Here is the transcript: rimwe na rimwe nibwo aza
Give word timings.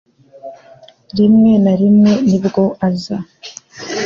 rimwe 1.17 1.51
na 1.63 1.73
rimwe 1.81 2.11
nibwo 2.29 2.63
aza 2.87 3.17